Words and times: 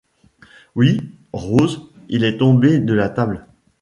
Oui, 0.75 0.99
Rose, 1.31 1.87
il 2.09 2.23
est 2.23 2.37
tombé 2.39 2.79
de 2.79 2.95
la 2.95 3.07
table. 3.09 3.45